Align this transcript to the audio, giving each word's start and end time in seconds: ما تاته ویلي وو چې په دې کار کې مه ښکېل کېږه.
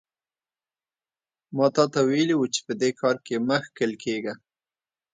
ما 1.55 1.67
تاته 1.75 1.99
ویلي 2.09 2.35
وو 2.37 2.51
چې 2.53 2.59
په 2.67 2.73
دې 2.81 2.89
کار 3.01 3.15
کې 3.25 3.35
مه 3.47 3.57
ښکېل 3.65 3.93
کېږه. 4.03 4.33